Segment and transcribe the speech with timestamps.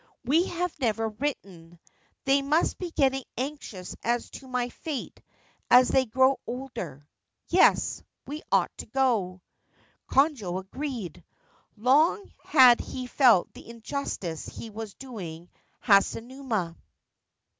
[0.25, 1.77] We have never written.
[2.25, 5.21] They must be getting anxious as to my fate
[5.69, 7.07] as they grow older.
[7.49, 9.43] Yes: we ought to go/
[10.09, 11.23] Konojo agreed.
[11.77, 15.49] Long had he felt the injustice he was doing
[15.85, 16.77] Hasunuma.